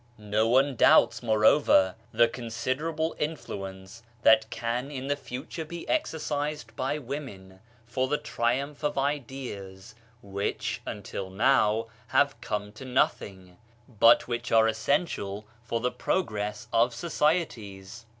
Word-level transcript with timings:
No 0.17 0.47
one 0.47 0.75
doubts, 0.75 1.21
moreover, 1.21 1.93
the 2.11 2.27
consider 2.27 2.89
able 2.89 3.15
influence 3.19 4.01
that 4.23 4.49
can 4.49 4.89
in 4.89 5.05
the 5.09 5.15
future 5.15 5.63
be 5.63 5.87
exercised 5.87 6.75
by 6.75 6.97
women 6.97 7.59
for 7.85 8.07
the 8.07 8.17
triumph 8.17 8.81
of 8.81 8.97
ideas 8.97 9.93
which 10.23 10.81
until 10.87 11.29
now 11.29 11.85
have 12.07 12.41
come 12.41 12.71
to 12.71 12.83
nothing, 12.83 13.59
but 13.87 14.27
which 14.27 14.51
are 14.51 14.67
essential 14.67 15.45
for 15.61 15.79
the 15.79 15.91
progress 15.91 16.67
of 16.73 16.95
societies. 16.95 18.07